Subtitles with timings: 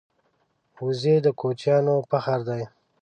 [0.83, 2.63] وزې د کوچیانو فخر دی